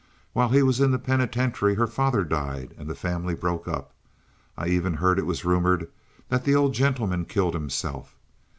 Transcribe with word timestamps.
"While 0.33 0.49
he 0.49 0.63
was 0.63 0.79
in 0.79 0.89
the 0.89 0.97
penitentiary 0.97 1.75
her 1.75 1.85
father 1.85 2.23
died 2.23 2.73
and 2.75 2.89
the 2.89 2.95
family 2.95 3.35
broke 3.35 3.67
up. 3.67 3.93
I 4.57 4.65
even 4.67 4.95
heard 4.95 5.19
it 5.19 5.43
rumored 5.45 5.89
that 6.29 6.43
the 6.43 6.55
old 6.55 6.73
gentleman 6.73 7.25
killed 7.25 7.53
himself." 7.53 8.15